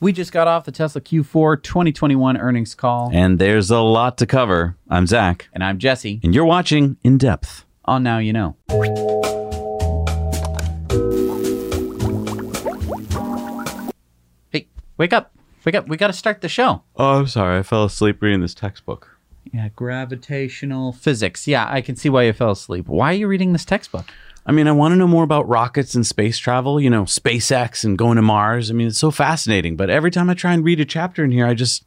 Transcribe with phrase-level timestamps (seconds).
[0.00, 3.10] We just got off the Tesla Q4 2021 earnings call.
[3.12, 4.76] And there's a lot to cover.
[4.88, 6.20] I'm Zach, And I'm Jesse.
[6.22, 7.64] and you're watching In Depth.
[7.84, 8.56] On Now You Know.
[14.50, 14.66] Hey,
[14.96, 15.32] wake up.
[15.64, 15.88] Wake up.
[15.88, 16.82] We got to start the show.
[16.96, 17.58] Oh, I'm sorry.
[17.58, 19.16] I fell asleep reading this textbook.
[19.52, 21.46] Yeah, gravitational physics.
[21.46, 22.86] Yeah, I can see why you fell asleep.
[22.88, 24.06] Why are you reading this textbook?
[24.50, 27.84] I mean, I want to know more about rockets and space travel, you know, SpaceX
[27.84, 28.68] and going to Mars.
[28.68, 29.76] I mean, it's so fascinating.
[29.76, 31.84] But every time I try and read a chapter in here, I just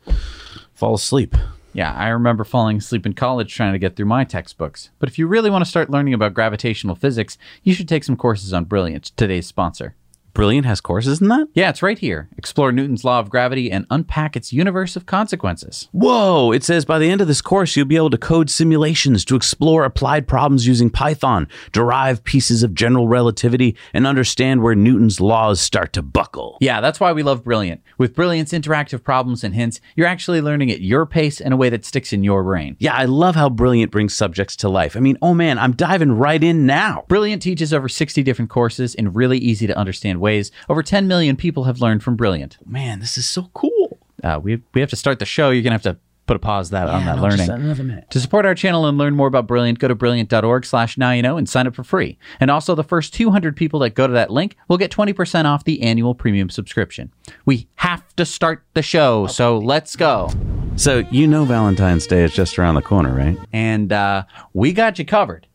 [0.74, 1.36] fall asleep.
[1.74, 4.92] Yeah, I remember falling asleep in college trying to get through my textbooks.
[5.00, 8.16] But if you really want to start learning about gravitational physics, you should take some
[8.16, 9.96] courses on Brilliant, today's sponsor.
[10.34, 11.48] Brilliant has courses in that?
[11.54, 12.28] Yeah, it's right here.
[12.40, 15.90] Explore Newton's law of gravity and unpack its universe of consequences.
[15.92, 16.52] Whoa!
[16.52, 19.36] It says by the end of this course, you'll be able to code simulations to
[19.36, 25.62] explore applied problems using Python, derive pieces of general relativity, and understand where Newton's laws
[25.62, 26.58] start to buckle.
[26.62, 27.82] Yeah, that's why we love Brilliant.
[28.00, 31.70] With Brilliant's interactive problems and hints, you're actually learning at your pace in a way
[31.70, 32.76] that sticks in your brain.
[32.80, 34.98] Yeah, I love how Brilliant brings subjects to life.
[34.98, 37.06] I mean, oh man, I'm diving right in now.
[37.08, 40.52] Brilliant teaches over 60 different courses in really easy to understand ways.
[40.68, 42.58] Over 10 million people have learned from Brilliant.
[42.66, 44.00] Man, this is so cool.
[44.24, 45.52] Uh, we, we have to start the show.
[45.52, 47.38] You're going to have to put a pause that on that no, learning.
[47.40, 48.10] just another minute.
[48.12, 51.22] To support our channel and learn more about Brilliant, go to brilliant.org slash now you
[51.22, 52.18] know and sign up for free.
[52.40, 55.66] And also the first 200 people that go to that link will get 20% off
[55.66, 57.12] the annual premium subscription.
[57.46, 60.30] We have to start the show, so let's go.
[60.76, 63.38] So, you know Valentine's Day is just around the corner, right?
[63.52, 65.46] And uh, we got you covered.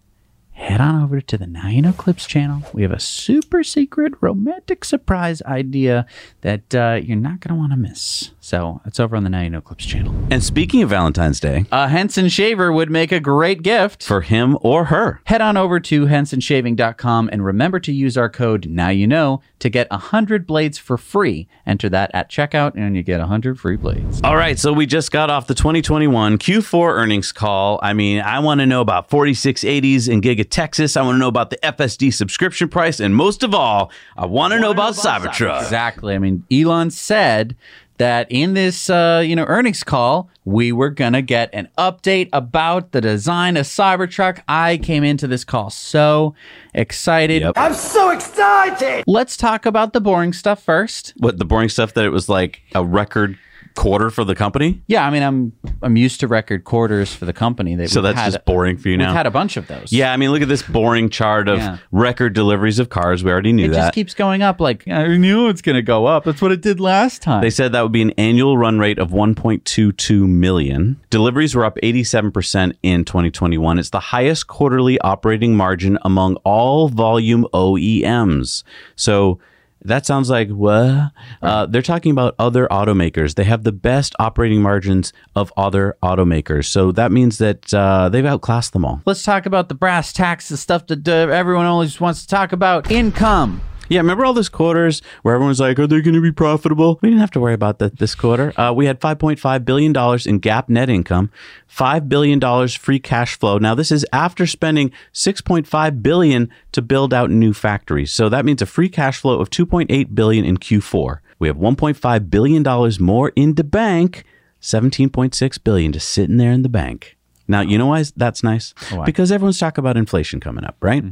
[0.58, 2.62] Head on over to the Know Clips channel.
[2.74, 6.04] We have a super secret romantic surprise idea
[6.40, 8.32] that uh, you're not going to want to miss.
[8.48, 10.14] So it's over on the Now You Know Clips channel.
[10.30, 14.02] And speaking of Valentine's Day, A Henson shaver would make a great gift.
[14.02, 18.66] for him or her, Head on over to hensonshaving.com and remember to use our code
[18.70, 21.46] Now You Know to get 100 blades for free.
[21.66, 24.22] Enter that at checkout and you get 100 free blades.
[24.24, 27.78] All right, so we just got off the 2021 Q4 earnings call.
[27.82, 30.96] I mean, I want to know about 4680s in Giga Texas.
[30.96, 32.98] I want to know about the FSD subscription price.
[32.98, 35.60] And most of all, I want to know about Cybertruck.
[35.60, 36.14] Exactly.
[36.14, 37.54] I mean, Elon said
[37.98, 42.92] that in this uh, you know earnings call, we were gonna get an update about
[42.92, 44.42] the design of Cybertruck.
[44.48, 46.34] I came into this call so
[46.74, 47.42] excited.
[47.42, 47.54] Yep.
[47.56, 49.04] I'm so excited!
[49.06, 51.14] Let's talk about the boring stuff first.
[51.18, 53.38] What, the boring stuff that it was like a record
[53.74, 54.82] quarter for the company?
[54.86, 55.52] Yeah, I mean, I'm
[55.82, 57.74] I'm used to record quarters for the company.
[57.76, 59.08] That So that's had- just boring for you now.
[59.08, 59.92] We've had a bunch of those.
[59.92, 61.78] Yeah, I mean, look at this boring chart of Yeah.
[61.92, 63.22] record deliveries of cars.
[63.22, 63.74] We already knew It that.
[63.74, 64.60] It just keeps going up.
[64.60, 66.24] Like I knew it's gonna go up.
[66.24, 67.40] That's what it did last time.
[67.42, 70.98] They said that would be an annual run rate of 1.22 million.
[71.10, 73.78] Deliveries were up 87% in 2021.
[73.78, 78.62] It's the highest quarterly operating margin among all volume OEMs.
[78.96, 79.38] So
[79.82, 81.12] that sounds like what?
[81.42, 83.34] Uh, they're talking about other automakers.
[83.34, 86.66] They have the best operating margins of other automakers.
[86.66, 89.02] So that means that uh, they've outclassed them all.
[89.06, 92.52] Let's talk about the brass tacks, the stuff that uh, everyone always wants to talk
[92.52, 92.90] about.
[92.90, 93.60] Income.
[93.88, 97.08] Yeah, remember all those quarters where everyone's like, "Are they going to be profitable?" We
[97.08, 98.52] didn't have to worry about that this quarter.
[98.60, 101.30] Uh, we had 5.5 billion dollars in GAAP net income,
[101.66, 103.58] five billion dollars free cash flow.
[103.58, 108.12] Now this is after spending 6.5 billion to build out new factories.
[108.12, 111.18] So that means a free cash flow of 2.8 billion in Q4.
[111.38, 114.24] We have 1.5 billion dollars more in the bank,
[114.60, 117.17] 17.6 billion just sitting there in the bank.
[117.48, 118.74] Now, you know why that's nice?
[118.90, 119.04] Why?
[119.06, 121.02] Because everyone's talking about inflation coming up, right?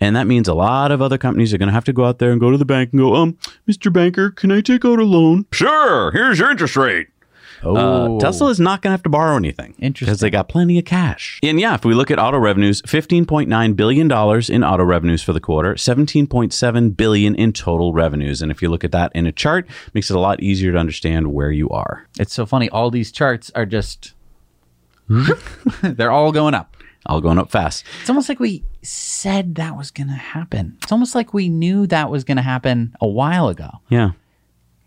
[0.00, 2.18] And that means a lot of other companies are going to have to go out
[2.18, 3.36] there and go to the bank and go, um,
[3.68, 3.92] Mr.
[3.92, 5.46] Banker, can I take out a loan?
[5.52, 6.10] Sure.
[6.12, 7.08] Here's your interest rate.
[7.66, 9.74] Oh, Uh, Tesla is not going to have to borrow anything.
[9.78, 10.06] Interesting.
[10.06, 11.38] Because they got plenty of cash.
[11.42, 14.06] And yeah, if we look at auto revenues, $15.9 billion
[14.52, 18.42] in auto revenues for the quarter, 17.7 billion in total revenues.
[18.42, 20.78] And if you look at that in a chart, makes it a lot easier to
[20.78, 22.06] understand where you are.
[22.18, 22.68] It's so funny.
[22.70, 24.13] All these charts are just.
[25.82, 26.76] They're all going up.
[27.06, 27.84] All going up fast.
[28.00, 30.78] It's almost like we said that was going to happen.
[30.82, 33.68] It's almost like we knew that was going to happen a while ago.
[33.90, 34.12] Yeah.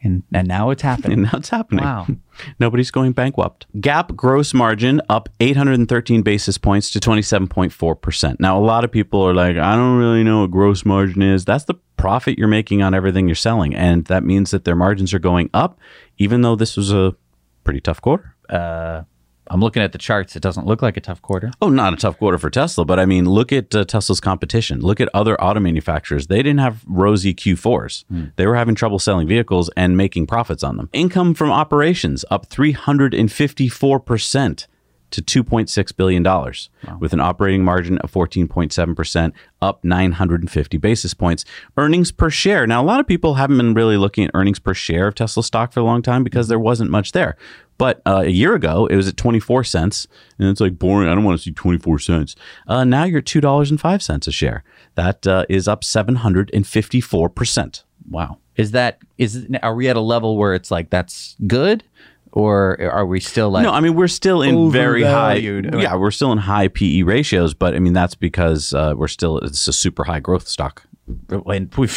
[0.02, 1.08] And, and now it's happening.
[1.18, 1.86] And now it's happening.
[1.86, 2.08] Wow.
[2.60, 3.68] Nobody's going bankrupt.
[3.76, 8.40] GAAP gross margin up 813 basis points to 27.4%.
[8.40, 11.46] Now, a lot of people are like, I don't really know what gross margin is.
[11.46, 13.76] That's the profit you're making on everything you're selling.
[13.76, 15.80] And that means that their margins are going up,
[16.18, 17.16] even though this was a
[17.64, 18.36] pretty tough quarter.
[18.50, 19.04] Uh,
[19.50, 20.36] I'm looking at the charts.
[20.36, 21.52] It doesn't look like a tough quarter.
[21.62, 24.82] Oh, not a tough quarter for Tesla, but I mean, look at uh, Tesla's competition.
[24.82, 26.28] Look at other auto manufacturers.
[26.28, 28.32] They didn't have rosy Q4s.
[28.36, 30.90] They were having trouble selling vehicles and making profits on them.
[30.94, 34.68] Income from operations up 354%
[35.10, 41.46] to $2.6 billion with an operating margin of 14.7%, up 950 basis points.
[41.78, 42.68] Earnings per share.
[42.68, 45.44] Now, a lot of people haven't been really looking at earnings per share of Tesla
[45.44, 47.38] stock for a long time because there wasn't much there.
[47.78, 50.08] But uh, a year ago, it was at 24 cents.
[50.40, 51.10] And it's like boring.
[51.10, 52.36] I don't want to see 24 cents.
[52.68, 54.64] Uh, now you're at $2.05 a share.
[54.96, 57.84] That uh, is up 754%.
[58.10, 58.40] Wow.
[58.56, 61.84] Is that is are we at a level where it's like that's good,
[62.32, 65.36] or are we still like No, I mean we're still in very high.
[65.36, 69.38] Yeah, we're still in high PE ratios, but I mean that's because uh, we're still
[69.40, 70.88] it's a super high growth stock.
[71.30, 71.88] When we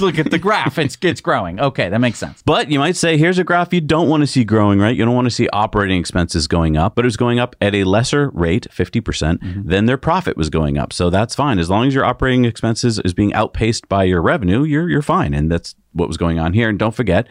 [0.00, 1.60] look at the graph, it's it's growing.
[1.60, 2.42] Okay, that makes sense.
[2.42, 4.96] But you might say here's a graph you don't want to see growing, right?
[4.96, 7.84] You don't want to see operating expenses going up, but it's going up at a
[7.84, 9.68] lesser rate, 50%, percent mm-hmm.
[9.68, 10.92] than their profit was going up.
[10.92, 11.58] So that's fine.
[11.58, 15.34] As long as your operating expenses is being outpaced by your revenue, you're you're fine.
[15.34, 16.68] And that's what was going on here.
[16.68, 17.26] And don't forget,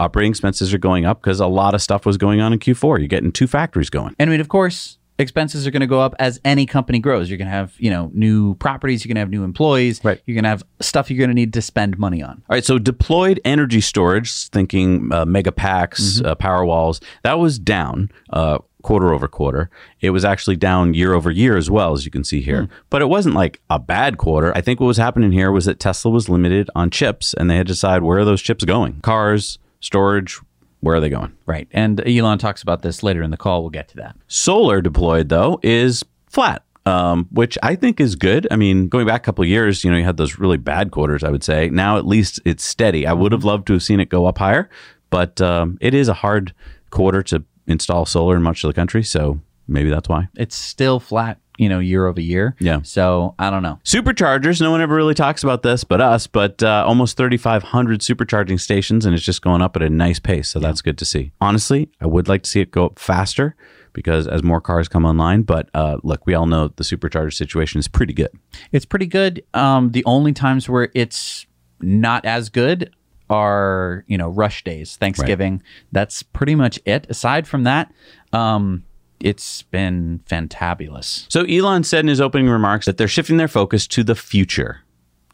[0.00, 2.98] operating expenses are going up because a lot of stuff was going on in Q4.
[2.98, 4.14] You're getting two factories going.
[4.18, 7.30] And I mean, of course, expenses are going to go up as any company grows.
[7.30, 9.04] You're going to have you know new properties.
[9.04, 10.04] You're going to have new employees.
[10.04, 10.20] Right.
[10.26, 12.42] You're going to have stuff you're going to need to spend money on.
[12.48, 17.58] All right, so deployed energy storage, thinking uh, mega packs, uh, power walls, that was
[17.58, 19.70] down uh, quarter over quarter.
[20.00, 22.68] It was actually down year over year as well, as you can see here.
[22.90, 24.52] But it wasn't like a bad quarter.
[24.56, 27.56] I think what was happening here was that Tesla was limited on chips, and they
[27.56, 29.00] had to decide where are those chips going?
[29.00, 30.40] Cars, storage,
[30.82, 31.32] where are they going?
[31.46, 31.68] Right.
[31.70, 33.62] And Elon talks about this later in the call.
[33.62, 34.16] We'll get to that.
[34.26, 36.64] Solar deployed though is flat.
[36.84, 38.48] Um, which I think is good.
[38.50, 40.90] I mean, going back a couple of years, you know, you had those really bad
[40.90, 41.22] quarters.
[41.22, 43.06] I would say now at least it's steady.
[43.06, 44.68] I would have loved to have seen it go up higher,
[45.08, 46.52] but um, it is a hard
[46.90, 49.04] quarter to install solar in much of the country.
[49.04, 50.26] So maybe that's why.
[50.36, 52.56] It's still flat, you know, year over year.
[52.58, 52.80] Yeah.
[52.82, 53.78] So I don't know.
[53.84, 54.60] Superchargers.
[54.60, 56.26] No one ever really talks about this, but us.
[56.26, 60.48] But uh, almost 3,500 supercharging stations, and it's just going up at a nice pace.
[60.48, 61.30] So that's good to see.
[61.40, 63.54] Honestly, I would like to see it go up faster
[63.92, 65.42] because as more cars come online.
[65.42, 68.30] But uh, look, we all know the supercharger situation is pretty good.
[68.72, 69.44] It's pretty good.
[69.54, 71.46] Um, the only times where it's
[71.80, 72.92] not as good
[73.30, 75.62] are you know rush days, Thanksgiving.
[75.92, 77.06] That's pretty much it.
[77.08, 77.92] Aside from that,
[78.32, 78.82] um,
[79.22, 81.26] it's been fantabulous.
[81.30, 84.80] So Elon said in his opening remarks that they're shifting their focus to the future.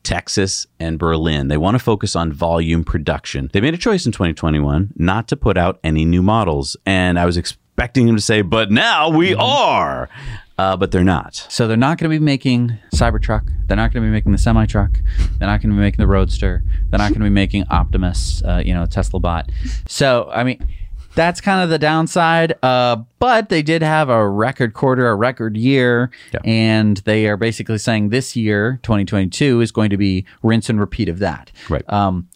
[0.04, 1.48] Texas and Berlin.
[1.48, 3.50] They want to focus on volume production.
[3.52, 6.76] They made a choice in 2021 not to put out any new models.
[6.86, 10.08] And I was expecting him to say, but now we are.
[10.56, 11.46] Uh, but they're not.
[11.48, 13.48] So they're not going to be making Cybertruck.
[13.66, 14.90] They're not going to be making the semi truck.
[15.38, 16.64] They're not going to be making the Roadster.
[16.90, 18.42] They're not going to be making Optimus.
[18.42, 19.50] Uh, you know, Tesla bot.
[19.86, 20.66] So I mean,
[21.18, 22.54] that's kind of the downside.
[22.62, 26.38] Uh, but they did have a record quarter, a record year, Yeah.
[26.44, 31.08] and they are basically saying this year, 2022, is going to be rinse and repeat
[31.08, 31.50] of that.
[31.68, 31.82] Right.
[31.92, 32.28] Um,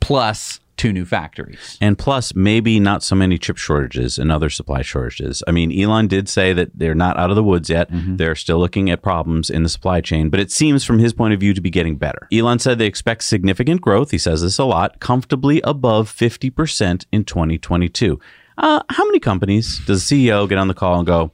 [0.00, 1.76] plus two new factories.
[1.80, 5.42] And plus, maybe not so many chip shortages and other supply shortages.
[5.46, 7.88] I mean, Elon did say that they're not out of the woods yet.
[7.90, 11.34] They're still looking at problems in the supply chain, but it seems from his point
[11.34, 12.28] of view to be getting better.
[12.32, 14.10] Elon said they expect significant growth.
[14.12, 18.18] He says this a lot, comfortably above 50% in 2022.
[18.58, 21.30] Uh, how many companies does the CEO get on the call and go,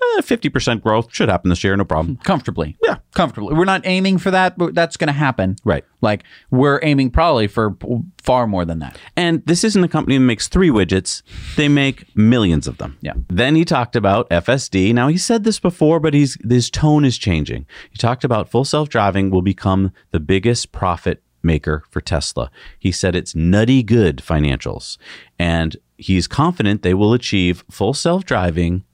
[0.00, 2.16] eh, 50% growth should happen this year, no problem?
[2.16, 2.76] comfortably.
[2.84, 2.96] Yeah.
[3.14, 3.54] comfortably.
[3.54, 5.56] We're not aiming for that, but that's going to happen.
[5.64, 5.84] Right.
[6.00, 7.76] Like we're aiming probably for
[8.22, 8.98] far more than that.
[9.16, 11.22] And this isn't a company that makes three widgets.
[11.56, 12.98] They make millions of them.
[13.00, 13.14] Yeah.
[13.28, 14.94] Then he talked about FSD.
[14.94, 17.66] Now he said this before, but he's his tone is changing.
[17.90, 22.50] He talked about full self-driving will become the biggest profit maker for Tesla.
[22.78, 24.98] He said it's nutty good financials.
[25.38, 28.84] And he's confident they will achieve full self-driving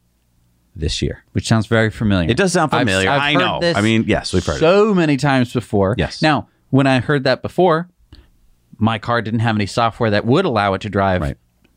[0.77, 1.25] this year.
[1.33, 2.31] Which sounds very familiar.
[2.31, 3.09] It does sound I've- familiar.
[3.11, 3.59] I've I heard know.
[3.61, 4.61] this I mean, yes, we've heard it.
[4.61, 5.95] so many times before.
[5.99, 6.21] Yes.
[6.23, 7.89] Now, when I heard that before,
[8.79, 11.37] my car didn't have any software that would allow it to drive Right.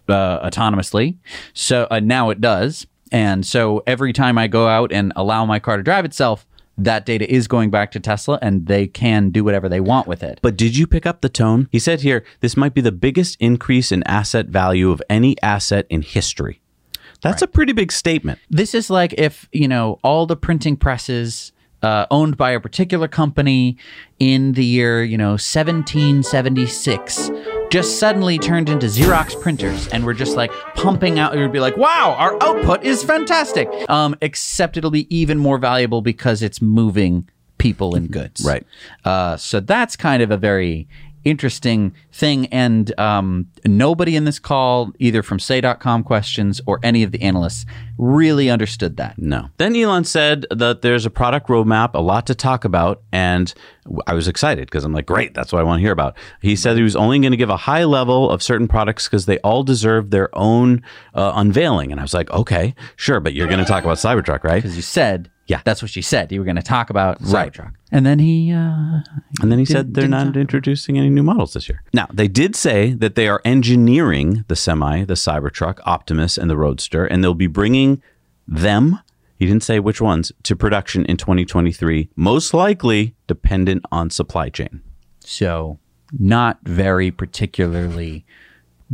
[0.09, 1.17] uh, autonomously.
[1.53, 2.87] So uh, now it does.
[3.11, 6.45] And so every time I go out and allow my car to drive itself,
[6.79, 10.21] that data is going back to Tesla and they can do whatever they want with
[10.23, 10.39] it.
[10.43, 11.67] But did you pick up the tone?
[11.71, 15.87] He said here, this might be the biggest increase in asset value of any asset
[15.89, 16.61] in history.
[17.21, 18.39] That's a pretty big statement.
[18.49, 23.07] This is like if, you know, all the printing presses uh, owned by a particular
[23.07, 23.77] company
[24.19, 27.31] in the year, you know, 1776
[27.69, 31.35] just suddenly turned into Xerox printers and we're just like pumping out.
[31.35, 33.67] It would be like, wow, our output is fantastic.
[33.89, 38.43] Um, except it'll be even more valuable because it's moving people and goods.
[38.45, 38.65] Right.
[39.03, 40.87] Uh, so that's kind of a very
[41.29, 42.47] interesting thing.
[42.47, 47.65] And um, nobody in this call, either from say.com questions or any of the analysts,
[47.97, 49.17] really understood that.
[49.17, 49.49] No.
[49.57, 53.53] Then Elon said that there's a product roadmap, a lot to talk about, and
[54.05, 56.15] I was excited because I'm like, great, that's what I want to hear about.
[56.41, 59.25] He said he was only going to give a high level of certain products because
[59.25, 63.47] they all deserve their own uh, unveiling, and I was like, okay, sure, but you're
[63.47, 64.57] going to talk about Cybertruck, right?
[64.61, 65.61] Because you said, Yeah.
[65.63, 66.31] that's what you said.
[66.31, 67.51] You were going to talk about Right.
[67.53, 67.73] Cybertruck.
[67.91, 69.01] And then he, uh,
[69.41, 71.83] And then he said they're didn't introducing any new models this year.
[71.93, 76.57] Now, they did say that they are engineering the Semi, the Cybertruck, Optimus, and the
[76.57, 78.01] Roadster, and they'll be bringing
[78.47, 78.99] them,
[79.37, 84.81] he didn't say which ones, to production in 2023, most likely dependent on supply chain.
[85.23, 85.79] so
[86.17, 88.25] not very particularly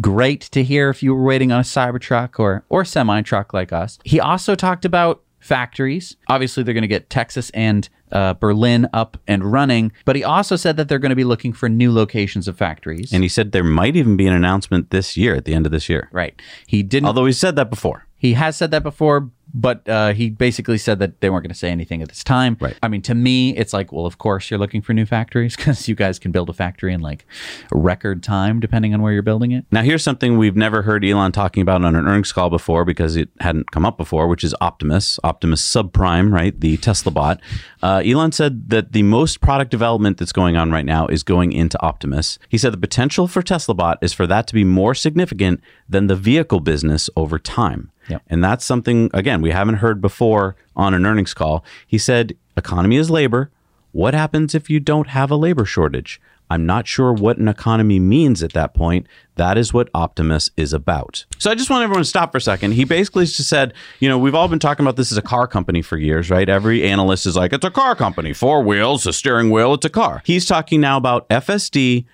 [0.01, 3.71] great to hear if you were waiting on a Cybertruck or or semi truck like
[3.71, 3.99] us.
[4.03, 6.15] He also talked about factories.
[6.29, 10.55] Obviously, they're going to get Texas and uh, Berlin up and running, but he also
[10.55, 13.11] said that they're going to be looking for new locations of factories.
[13.11, 15.71] And he said there might even be an announcement this year, at the end of
[15.71, 16.09] this year.
[16.11, 17.07] right, he didn't.
[17.07, 18.07] Although he said that before.
[18.17, 21.57] He has said that before, but uh, he basically said that they weren't going to
[21.57, 22.57] say anything at this time.
[22.59, 22.75] Right.
[22.81, 25.87] I mean, to me, it's like, well, of course you're looking for new factories because
[25.87, 27.25] you guys can build a factory in like
[27.71, 29.65] record time, depending on where you're building it.
[29.71, 33.15] Now, here's something we've never heard Elon talking about on an earnings call before because
[33.15, 36.59] it hadn't come up before, which is Optimus, Optimus Subprime, right?
[36.59, 37.39] The Tesla bot.
[37.83, 41.51] Uh, Elon said that the most product development that's going on right now is going
[41.51, 42.39] into Optimus.
[42.47, 45.59] He said the potential for Tesla bot is for that to be more significant
[45.89, 47.91] than the vehicle business over time.
[48.07, 48.21] Yep.
[48.29, 51.65] And that's something, again, we haven't heard before on an earnings call.
[51.85, 53.51] He said, economy is labor.
[53.91, 56.21] What happens if you don't have a labor shortage?
[56.49, 59.07] I'm not sure what an economy means at that point.
[59.35, 61.25] That is what Optimus is about.
[61.39, 62.73] So I just want everyone to stop for a second.
[62.73, 65.47] He basically just said, you know, we've all been talking about this as a car
[65.47, 66.47] company for years, right?
[66.47, 69.89] Every analyst is like, it's a car company, four wheels, a steering wheel, it's a
[69.89, 70.21] car.
[70.25, 72.05] He's talking now about FSD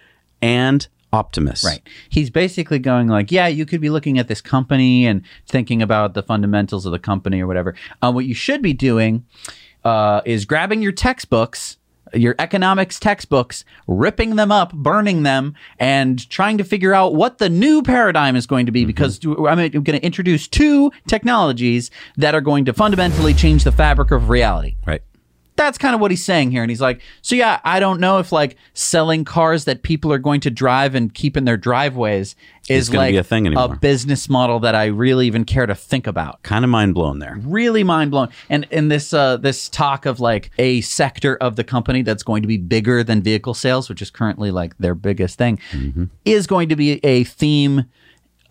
[0.41, 1.63] and Optimus.
[1.63, 1.81] Right.
[2.09, 6.13] He's basically going like, yeah, you could be looking at this company and thinking about
[6.13, 7.75] the fundamentals of the company or whatever.
[8.01, 9.25] Um, what you should be doing
[9.83, 11.77] uh, is grabbing your textbooks.
[12.13, 17.49] Your economics textbooks, ripping them up, burning them, and trying to figure out what the
[17.49, 18.81] new paradigm is going to be.
[18.81, 18.87] Mm-hmm.
[18.87, 24.11] Because I'm going to introduce two technologies that are going to fundamentally change the fabric
[24.11, 25.01] of reality Right.
[25.69, 26.63] That's kind of what he's saying here.
[26.63, 30.17] And he's like, so yeah, I don't know if like selling cars that people are
[30.17, 32.35] going to drive and keep in their driveways
[32.69, 33.73] is like be a thing anymore.
[33.73, 36.41] a business model that I really even care to think about.
[36.41, 37.37] Kind of mind blown there.
[37.43, 38.29] Really mind blowing.
[38.49, 42.41] And in this uh, this talk of like a sector of the company that's going
[42.41, 46.05] to be bigger than vehicle sales, which is currently like their biggest thing, Mm-hmm.
[46.25, 47.85] is going to be a theme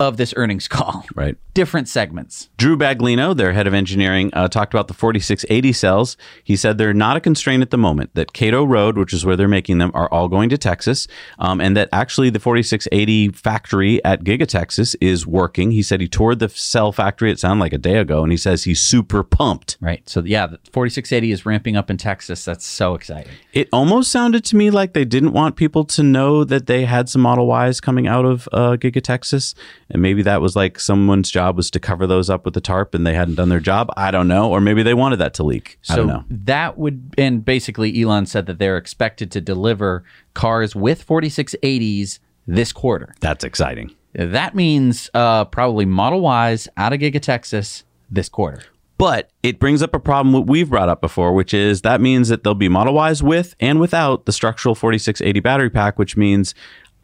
[0.01, 1.05] of this earnings call.
[1.15, 1.37] Right.
[1.55, 2.49] Different segments.
[2.57, 6.17] Drew Baglino, their head of engineering, uh, talked about the 4680 cells.
[6.45, 9.37] He said they're not a constraint at the moment, that Kato Road, which is where
[9.37, 14.05] they're making them, are all going to Texas, um, and that actually the 4680 factory
[14.05, 15.73] at Giga Texas is working.
[15.73, 18.39] He said he toured the cell factory, it sounded like a day ago, and he
[18.39, 19.77] says he's super pumped.
[19.81, 20.09] Right.
[20.09, 22.45] So yeah, the 4680 is ramping up in Texas.
[22.45, 23.33] That's so exciting.
[23.53, 27.09] It almost sounded to me like they didn't want people to know that they had
[27.09, 29.55] some Model Ys coming out of uh, Giga Texas.
[29.91, 32.95] And maybe that was like someone's job was to cover those up with the tarp
[32.95, 33.89] and they hadn't done their job.
[33.97, 34.51] I don't know.
[34.51, 35.79] Or maybe they wanted that to leak.
[35.89, 36.25] I don't know.
[36.29, 40.05] that would, and basically Elon said that they're expected to deliver
[40.35, 43.15] cars with 4680s this quarter.
[43.21, 43.95] That's exciting.
[44.15, 48.63] That means uh, probably Model Ys out of Giga Texas this quarter.
[48.97, 52.29] But it brings up a problem that we've brought up before, which is that means
[52.29, 56.55] that there'll be Model Ys with and without the structural 4680 battery pack, which means.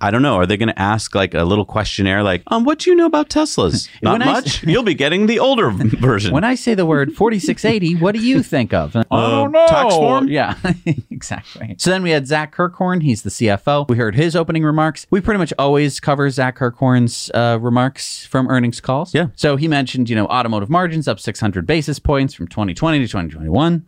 [0.05, 0.35] I don't know.
[0.35, 3.07] Are they going to ask like a little questionnaire, like, um, what do you know
[3.07, 3.89] about Teslas?
[4.03, 4.63] Not When I s- much.
[4.71, 6.33] You'll be getting the older version.
[6.35, 8.95] When I say the word 4680, what do you think of?
[8.95, 9.67] I don't know.
[9.67, 10.29] tax form?
[10.29, 10.57] Yeah,
[11.11, 11.75] exactly.
[11.79, 13.03] So then we had Zach Kirkhorn.
[13.03, 13.89] He's the CFO.
[13.89, 15.07] We heard his opening remarks.
[15.11, 19.15] We pretty much always cover Zach Kirkhorn's uh, remarks from earnings calls.
[19.15, 19.29] Yeah.
[19.37, 23.87] So he mentioned, you know, automotive margins up 600 basis points from 2020 to 2021.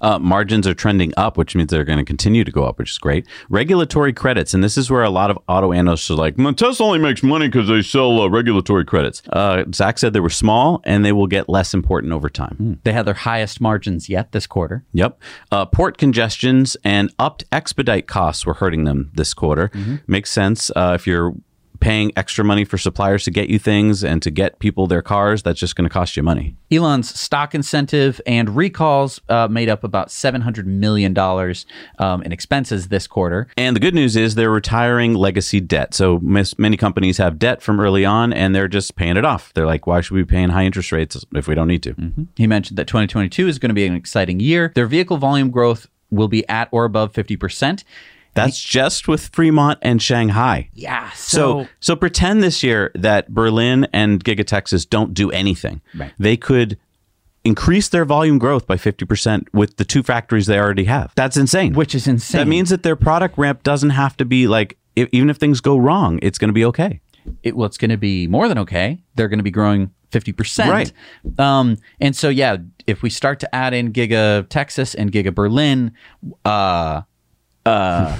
[0.00, 2.90] Uh, margins are trending up, which means they're going to continue to go up, which
[2.90, 3.26] is great.
[3.48, 6.86] Regulatory credits, and this is where a lot of auto analysts are like, "Mm, Tesla
[6.86, 9.22] only makes money because they sell uh, regulatory credits.
[9.30, 12.80] Uh, Zach said they were small and they will get less important over time.
[12.84, 14.84] They had their highest margins yet this quarter.
[14.92, 15.20] Yep.
[15.50, 19.70] Uh, port congestions and upped expedite costs were hurting them this quarter.
[20.06, 21.34] Makes sense uh, if you're
[21.80, 25.42] paying extra money for suppliers to get you things and to get people their cars,
[25.42, 26.56] that's just going to cost you money.
[26.70, 31.16] Elon's stock incentive and recalls uh, made up about $700 million
[31.98, 33.48] um, in expenses this quarter.
[33.56, 35.94] And the good news is they're retiring legacy debt.
[35.94, 39.52] So mis- many companies have debt from early on and they're just paying it off.
[39.54, 41.94] They're like, why should we be paying high interest rates if we don't need to?
[42.36, 44.72] He mentioned that 2022 is going to be an exciting year.
[44.74, 47.84] Their vehicle volume growth will be at or above 50%.
[48.38, 50.70] That's just with Fremont and Shanghai.
[50.74, 51.10] Yeah.
[51.10, 55.80] So, so pretend this year that Berlin and Giga Texas don't do anything.
[55.94, 56.12] Right.
[56.18, 56.78] They could
[57.44, 61.12] increase their volume growth by 50% with the two factories they already have.
[61.14, 61.74] That's insane.
[61.74, 62.40] which is insane.
[62.40, 65.60] that means that their product ramp doesn't have to be like if, even if things
[65.60, 67.00] go wrong, it's going to be okay.
[67.42, 68.98] it, well, it's going to be more than okay.
[69.14, 70.68] They're going to be growing 50%.
[70.68, 70.92] Right.
[71.38, 75.92] Um, and so, yeah, if we start to add in Giga Texas and Giga Berlin,
[76.44, 77.02] uh,
[77.68, 78.16] uh,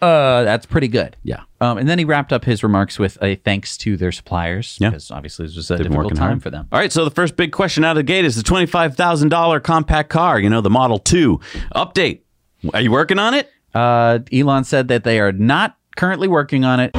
[0.04, 1.16] uh, that's pretty good.
[1.22, 1.42] Yeah.
[1.60, 4.90] Um, and then he wrapped up his remarks with a thanks to their suppliers Yeah.
[4.90, 6.42] because obviously this was a been difficult time hard.
[6.42, 6.68] for them.
[6.72, 10.08] All right, so the first big question out of the gate is the $25,000 compact
[10.10, 11.38] car, you know, the Model 2.
[11.74, 12.20] Update.
[12.74, 13.50] Are you working on it?
[13.74, 16.90] Uh, Elon said that they are not currently working on it.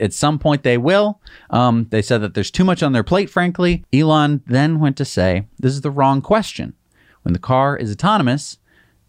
[0.00, 1.20] At some point, they will.
[1.50, 3.84] Um, they said that there's too much on their plate, frankly.
[3.92, 6.74] Elon then went to say, This is the wrong question.
[7.22, 8.58] When the car is autonomous,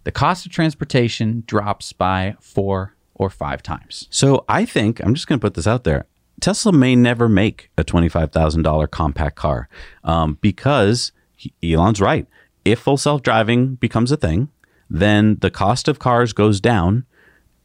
[0.04, 4.08] the cost of transportation drops by four or five times.
[4.10, 6.06] So I think I'm just going to put this out there.
[6.42, 9.70] Tesla may never make a twenty-five thousand dollar compact car
[10.04, 12.28] um, because he, Elon's right.
[12.66, 14.50] If full self-driving becomes a thing,
[14.90, 17.06] then the cost of cars goes down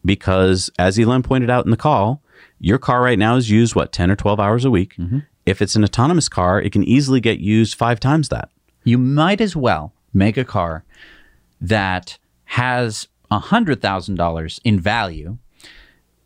[0.05, 2.23] because, as Elon pointed out in the call,
[2.61, 4.97] your car right now is used what ten or twelve hours a week.
[5.47, 8.51] If it's an autonomous car, it can easily get used five times that.
[8.85, 10.85] You might as well make a car
[11.61, 12.19] that
[12.49, 15.39] has $100,000 in value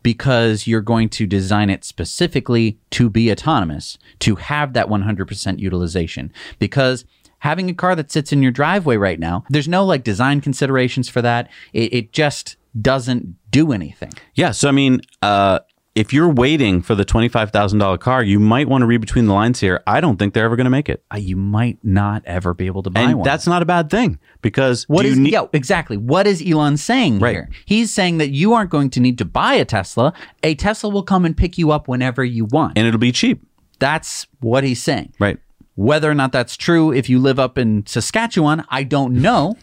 [0.01, 6.31] because you're going to design it specifically to be autonomous, to have that 100% utilization.
[6.59, 7.05] Because
[7.39, 11.09] having a car that sits in your driveway right now, there's no like design considerations
[11.09, 11.49] for that.
[11.71, 14.13] It, it just doesn't do anything.
[14.35, 14.51] Yeah.
[14.51, 15.59] So, I mean, uh,
[15.95, 19.59] if you're waiting for the $25,000 car, you might want to read between the lines
[19.59, 19.83] here.
[19.85, 21.03] I don't think they're ever going to make it.
[21.13, 23.23] Uh, You might not ever be able to buy And one.
[23.23, 25.97] that's not a bad thing because What need, yeah, exactly.
[25.97, 27.31] What is Elon saying Right.
[27.33, 27.49] here?
[27.65, 30.13] He's saying that you aren't going to need to buy a Tesla.
[30.41, 32.75] A Tesla will come and pick you up whenever you want.
[32.77, 33.45] and it'll be cheap.
[33.79, 35.13] That's what he's saying.
[35.19, 35.37] Right.
[35.75, 39.55] Whether or not that's true, if you live up in Saskatchewan, I don't know.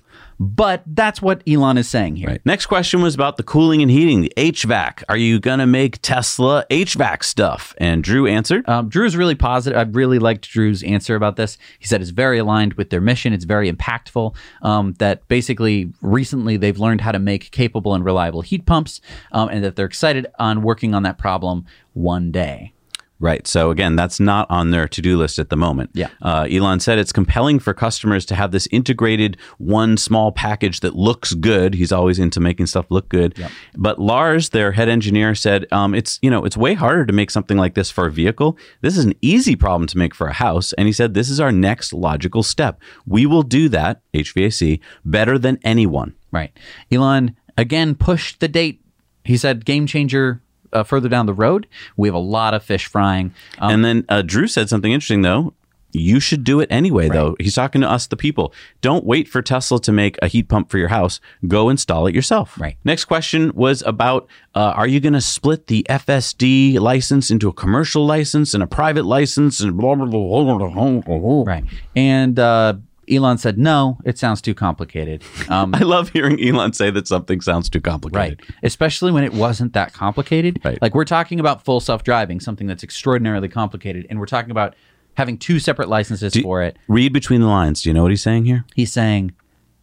[0.42, 2.28] But that's what Elon is saying here.
[2.28, 2.40] Right.
[2.46, 5.02] Next question was about the cooling and heating, the HVAC.
[5.10, 7.74] Are you going to make Tesla HVAC stuff?
[7.76, 8.66] And Drew answered.
[8.66, 9.78] Um, Drew's really positive.
[9.78, 11.58] I really liked Drew's answer about this.
[11.78, 13.34] He said it's very aligned with their mission.
[13.34, 14.34] It's very impactful.
[14.62, 19.50] Um, that basically recently they've learned how to make capable and reliable heat pumps, um,
[19.50, 22.72] and that they're excited on working on that problem one day.
[23.20, 23.46] Right.
[23.46, 25.90] So again, that's not on their to-do list at the moment.
[25.92, 26.08] Yeah.
[26.22, 30.96] Uh, Elon said it's compelling for customers to have this integrated one small package that
[30.96, 31.74] looks good.
[31.74, 33.38] He's always into making stuff look good.
[33.76, 37.30] But Lars, their head engineer, said um, it's you know it's way harder to make
[37.30, 38.56] something like this for a vehicle.
[38.80, 41.40] This is an easy problem to make for a house, and he said this is
[41.40, 42.80] our next logical step.
[43.06, 46.14] We will do that HVAC better than anyone.
[46.32, 46.56] Right.
[46.90, 48.82] Elon again pushed the date.
[49.24, 51.66] He said game changer uh, further down the road.
[51.96, 53.32] We have a lot of fish frying.
[53.58, 55.54] Um, And then uh, Drew said something interesting though.
[55.92, 57.34] You should do it anyway, though.
[57.40, 58.54] He's talking to us, the people.
[58.80, 61.18] Don't wait for Tesla to make a heat pump for your house.
[61.48, 62.56] Go install it yourself.
[62.60, 62.76] Right.
[62.84, 67.52] Next question was about uh, Are you going to split the FSD license into a
[67.52, 71.42] commercial license and a private license and blah, blah, blah, blah, blah, blah.
[71.44, 71.64] right.
[71.96, 72.74] And uh,
[73.10, 75.22] Elon said, no, it sounds too complicated.
[75.48, 78.40] Um, I love hearing Elon say that something sounds too complicated.
[78.48, 78.56] Right.
[78.62, 80.60] Especially when it wasn't that complicated.
[80.64, 80.80] Right.
[80.80, 84.06] Like we're talking about full self driving, something that's extraordinarily complicated.
[84.10, 84.74] And we're talking about
[85.14, 86.76] having two separate licenses for it.
[86.88, 87.82] Read between the lines.
[87.82, 88.64] Do you know what he's saying here?
[88.74, 89.32] He's saying,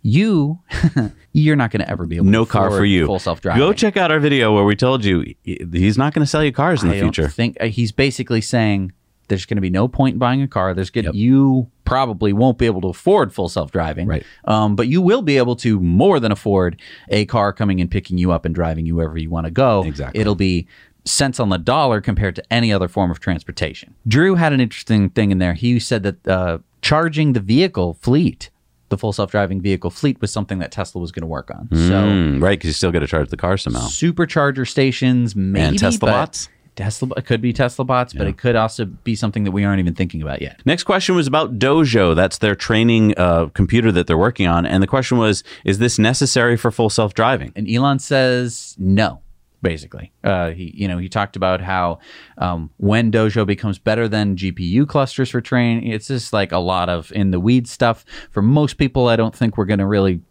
[0.02, 0.60] you,
[1.34, 3.06] you're not going to ever be able No to car for you.
[3.06, 3.60] full self driving.
[3.60, 6.52] Go check out our video where we told you he's not going to sell you
[6.52, 7.30] cars in the I don't future.
[7.30, 8.94] think uh, he's basically saying
[9.28, 10.74] there's going to be no point in buying a car.
[10.74, 11.16] There's going Yep.
[11.16, 14.26] you probably won't be able to afford full self driving, Right.
[14.46, 18.18] Um, but you will be able to more than afford a car coming and picking
[18.18, 19.84] you up and driving you wherever you want to go.
[19.84, 20.20] Exactly.
[20.20, 20.68] It'll be
[21.06, 23.94] cents on the dollar compared to any other form of transportation.
[24.08, 25.54] Drew had an interesting thing in there.
[25.54, 28.50] He said that uh, charging the vehicle fleet.
[28.90, 31.68] The full self-driving vehicle fleet was something that Tesla was going to work on.
[31.74, 33.82] So Mm, right, because you still got to charge the car somehow.
[33.88, 36.48] supercharger stations, maybe Tesla but bots?
[36.78, 39.80] Tesla it could be Tesla bots, but it could also be something that we aren't
[39.80, 40.62] even thinking about yet.
[40.66, 42.16] Next question was about Dojo.
[42.16, 44.66] That's their training uh, computer that they're working on.
[44.66, 47.52] And the question was, is this necessary for full self driving?
[47.56, 49.22] And Elon says no.
[49.62, 50.13] basically.
[50.24, 52.00] Uh, he, you know, he talked about how
[52.38, 56.90] um, when Dojo becomes better than GPU clusters for training, it's just like a lot
[56.90, 58.06] of in the weed stuff.
[58.32, 60.22] For most people, I don't think we're going to really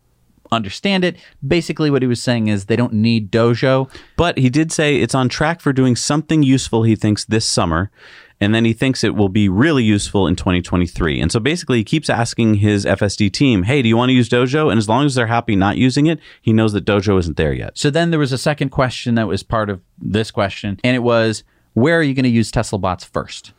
[0.52, 1.16] understand it.
[1.46, 3.90] Basically, what he was saying is they don't need Dojo.
[4.16, 7.90] But he did say it's on track for doing something useful, he thinks, this summer.
[8.38, 11.20] And then he thinks it will be really useful in 2023.
[11.20, 14.28] And so basically, he keeps asking his FSD team, hey, do you want to use
[14.28, 14.70] Dojo?
[14.70, 17.54] And as long as they're happy not using it, he knows that Dojo isn't there
[17.54, 17.78] yet.
[17.78, 20.98] So then there was a second question that was part of this question, and it
[21.00, 23.52] was, where are you going to use Tesla bots first?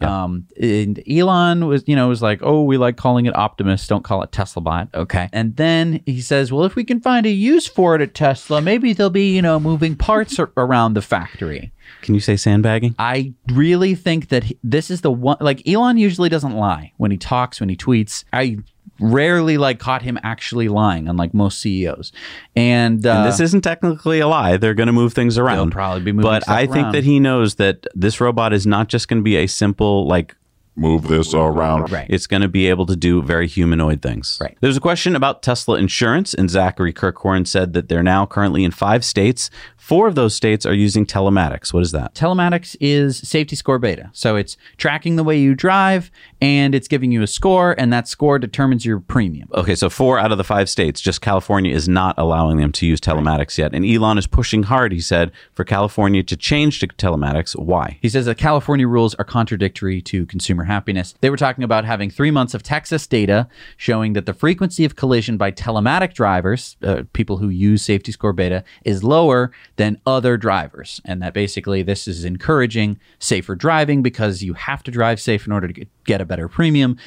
[0.00, 3.86] Um, and Elon was, you know, was like, oh, we like calling it Optimus.
[3.86, 4.88] Don't call it Tesla bot.
[4.94, 5.28] Okay.
[5.32, 8.60] And then he says, well, if we can find a use for it at Tesla,
[8.62, 11.72] maybe they'll be, you know, moving parts around the factory.
[12.02, 12.94] Can you say sandbagging?
[12.98, 15.38] I really think that he- this is the one.
[15.40, 18.24] Like Elon usually doesn't lie when he talks, when he tweets.
[18.32, 18.58] I
[19.00, 22.12] rarely like caught him actually lying, unlike most CEOs.
[22.56, 24.56] And, uh, And this isn't technically a lie.
[24.56, 25.70] They're going to move things around.
[25.70, 28.88] probably be moving But stuff I think that he knows that this robot is not
[28.88, 30.34] just going to be a simple like
[30.78, 31.90] Move this around.
[31.90, 32.06] Right.
[32.08, 34.38] It's going to be able to do very humanoid things.
[34.40, 34.56] Right.
[34.60, 38.70] There's a question about Tesla insurance, and Zachary Kirkhorn said that they're now currently in
[38.70, 39.50] five states.
[39.88, 41.72] Four of those states are using telematics.
[41.72, 42.14] What is that?
[42.14, 44.10] telematics is safety score beta.
[44.12, 46.10] So it's tracking the way you drive
[46.42, 49.48] and it's giving you a score, and that score determines your premium.
[49.54, 52.86] Okay, so four out of the five states, just California is not allowing them to
[52.86, 53.74] use telematics yet.
[53.74, 57.56] And Elon is pushing hard, he said, for California to change to telematics.
[57.58, 57.98] Why?
[58.02, 61.14] He says that California rules are contradictory to consumer happiness.
[61.22, 63.48] They were talking about having three months of Texas data
[63.78, 68.34] showing that the frequency of collision by telematic drivers, uh, people who use safety score
[68.34, 71.00] beta, is lower than other drivers.
[71.04, 75.52] And that basically this is encouraging safer driving because you have to drive safe in
[75.52, 76.98] order to get, a better premium.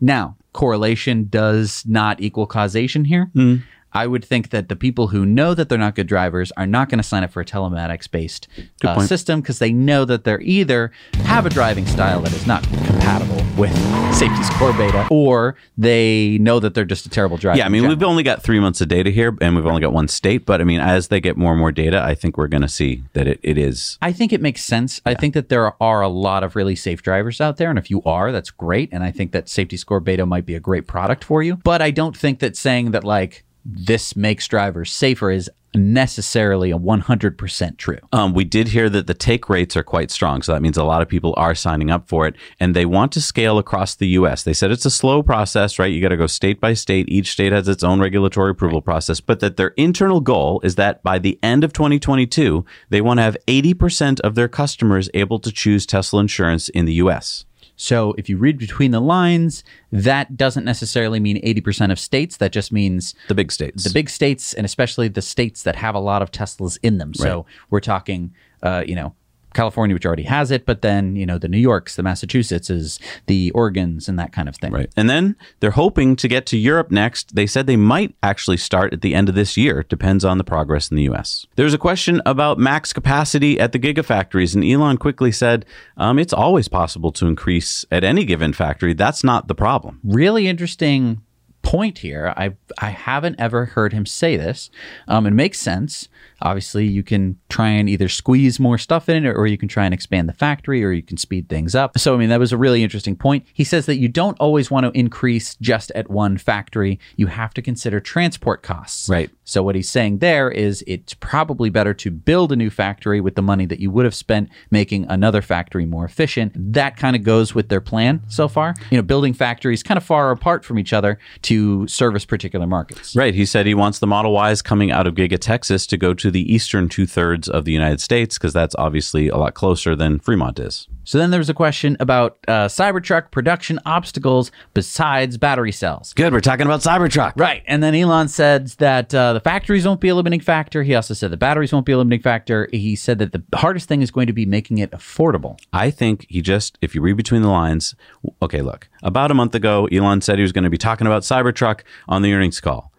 [0.00, 3.30] Now, correlation does not equal causation here.
[3.34, 3.56] Hmm.
[3.92, 6.88] I would think that the people who know that they're not good drivers are not
[6.88, 8.48] going to sign up for a telematics based
[8.84, 10.92] uh, system because they know that they're either
[11.24, 13.74] have a driving style that is not compatible with
[14.14, 17.58] safety score beta or they know that they're just a terrible driver.
[17.58, 19.92] Yeah, I mean, we've only got three months of data here, and we've only got
[19.92, 20.46] one state.
[20.46, 22.68] But I mean, as they get more and more data, I think we're going to
[22.68, 23.98] see that it, it is.
[24.00, 25.00] I think it makes sense.
[25.04, 27.70] I think that there are a lot of really safe drivers out there.
[27.70, 28.88] And if you are, that's great.
[28.92, 31.56] And I think that safety score beta might be a great product for you.
[31.56, 36.78] But I don't think that saying that, like, this makes drivers safer is necessarily a
[36.78, 37.98] 100% true.
[38.12, 40.42] Um, we did hear that the take rates are quite strong.
[40.42, 43.12] So that means a lot of people are signing up for it and they want
[43.12, 44.42] to scale across the US.
[44.42, 45.92] They said it's a slow process, right?
[45.92, 47.08] You got to go state by state.
[47.08, 51.02] Each state has its own regulatory approval process, but that their internal goal is that
[51.02, 55.52] by the end of 2022, they want to have 80% of their customers able to
[55.52, 57.44] choose Tesla insurance in the US.
[57.80, 62.36] So if you read between the lines, that doesn't necessarily mean 80% of states.
[62.36, 63.84] That just means The big states.
[63.84, 67.14] the big states and especially the states that have a lot of Teslas in them.
[67.14, 69.14] So we're talking, uh, you know,
[69.54, 73.52] California, which already has it, but then, you know, the New Yorks, the Massachusettses, the
[73.54, 74.72] Oregons, and that kind of thing.
[74.72, 74.90] Right.
[74.96, 77.34] And then they're hoping to get to Europe next.
[77.34, 79.84] They said they might actually start at the end of this year.
[79.88, 81.46] Depends on the progress in the US.
[81.56, 85.64] There's a question about max capacity at the gigafactories, and Elon quickly said
[85.96, 88.94] um, it's always possible to increase at any given factory.
[88.94, 90.00] That's not the problem.
[90.04, 91.22] Really interesting
[91.62, 92.32] point here.
[92.36, 94.70] I I haven't ever heard him say this.
[95.08, 96.08] Um, it makes sense.
[96.42, 99.84] Obviously, you can try and either squeeze more stuff in it, or you can try
[99.84, 101.98] and expand the factory, or you can speed things up.
[101.98, 103.44] So, I mean, that was a really interesting point.
[103.52, 106.98] He says that you don't always want to increase just at one factory.
[107.16, 109.08] You have to consider transport costs.
[109.08, 109.30] Right.
[109.44, 113.34] So, what he's saying there is it's probably better to build a new factory with
[113.34, 116.52] the money that you would have spent making another factory more efficient.
[116.56, 118.74] That kind of goes with their plan so far.
[118.90, 123.14] You know, building factories kind of far apart from each other to service particular markets.
[123.14, 123.34] Right.
[123.34, 126.30] He said he wants the Model Ys coming out of Giga Texas to go to
[126.30, 130.18] the eastern two thirds of the United States because that's obviously a lot closer than
[130.18, 130.88] Fremont is.
[131.04, 136.12] So then there was a question about uh, Cybertruck production obstacles besides battery cells.
[136.12, 136.32] Good.
[136.32, 137.32] We're talking about Cybertruck.
[137.36, 137.62] Right.
[137.66, 140.82] And then Elon said that uh, the factories won't be a limiting factor.
[140.82, 142.68] He also said the batteries won't be a limiting factor.
[142.70, 145.58] He said that the hardest thing is going to be making it affordable.
[145.72, 147.94] I think he just, if you read between the lines,
[148.40, 151.22] okay, look, about a month ago, Elon said he was going to be talking about
[151.22, 152.92] Cybertruck on the earnings call.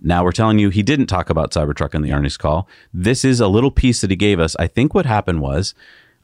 [0.00, 2.68] Now we're telling you he didn't talk about Cybertruck on the earnings call.
[2.92, 4.54] This is a little piece that he gave us.
[4.56, 5.74] I think what happened was,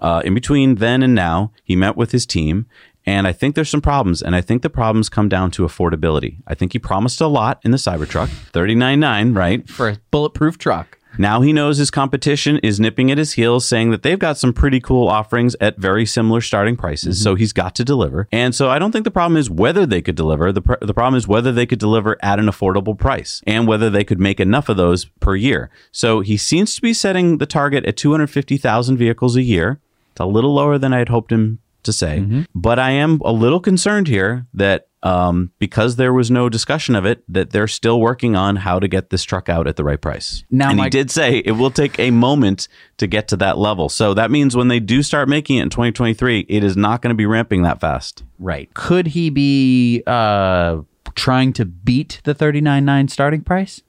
[0.00, 2.66] uh, in between then and now, he met with his team.
[3.06, 4.22] And I think there's some problems.
[4.22, 6.38] And I think the problems come down to affordability.
[6.46, 9.68] I think he promised a lot in the Cybertruck, $39.9, right?
[9.68, 10.98] For a bulletproof truck.
[11.18, 14.52] Now he knows his competition is nipping at his heels, saying that they've got some
[14.52, 17.18] pretty cool offerings at very similar starting prices.
[17.18, 17.22] Mm-hmm.
[17.22, 18.28] So he's got to deliver.
[18.32, 20.52] And so I don't think the problem is whether they could deliver.
[20.52, 23.90] The, pr- the problem is whether they could deliver at an affordable price and whether
[23.90, 25.70] they could make enough of those per year.
[25.92, 29.80] So he seems to be setting the target at 250,000 vehicles a year.
[30.12, 32.20] It's a little lower than I had hoped him to say.
[32.20, 32.42] Mm-hmm.
[32.54, 37.04] But I am a little concerned here that um, because there was no discussion of
[37.04, 40.00] it, that they're still working on how to get this truck out at the right
[40.00, 40.44] price.
[40.50, 43.90] Now, and he did say it will take a moment to get to that level.
[43.90, 47.10] So that means when they do start making it in 2023, it is not going
[47.10, 48.24] to be ramping that fast.
[48.38, 48.72] Right.
[48.72, 50.80] Could he be uh,
[51.14, 53.82] trying to beat the thirty nine nine starting price?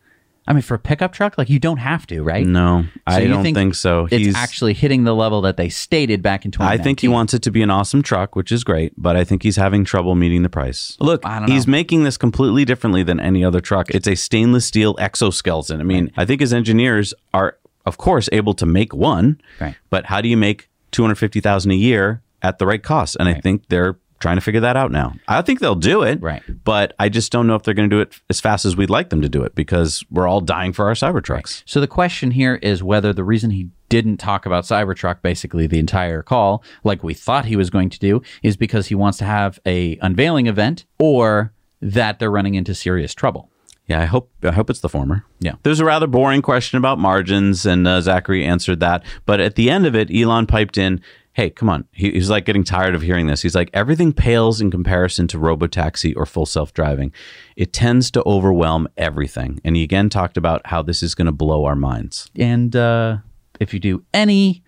[0.48, 2.46] I mean, for a pickup truck, like you don't have to, right?
[2.46, 4.08] No, So I don't think, so.
[4.12, 7.42] It's actually hitting the level that they stated back in I think he wants it
[7.44, 10.44] to be an awesome truck, which is great, but I think he's having trouble meeting
[10.44, 10.98] the price.
[11.00, 13.90] Look, he's making this completely differently than any other truck.
[13.90, 15.80] It's a stainless steel exoskeleton.
[15.82, 19.76] I mean, I think his engineers are, of course, able to make one, Right.
[19.90, 23.18] but how do you make two hundred fifty thousand a year at the right cost?
[23.20, 25.14] And I think they're trying to figure that out now.
[25.28, 26.42] I think they'll do it, Right.
[26.64, 28.90] But I just don't know if they're going to do it as fast as we'd
[28.90, 31.62] like them to do it because we're all dying for our Cybertrucks.
[31.68, 35.78] So the question here is whether the reason he didn't talk about Cybertruck basically the
[35.78, 39.26] entire call, like we thought he was going to do, is because he wants to
[39.26, 43.52] have a unveiling event or that they're running into serious trouble.
[43.88, 45.24] Yeah, I hope I hope it's the former.
[45.40, 45.54] Yeah.
[45.62, 49.04] There's a rather boring question about margins, and uh, Zachary answered that.
[49.28, 51.02] But at the end of it, Elon piped in,
[51.36, 53.42] "Hey, come on." He, he's like getting tired of hearing this.
[53.42, 57.14] He's like, "Everything pales in comparison to robotaxi or full self driving.
[57.56, 61.32] It tends to overwhelm everything." And he again talked about how this is going to
[61.32, 62.30] blow our minds.
[62.36, 63.18] And uh,
[63.60, 64.64] if you do any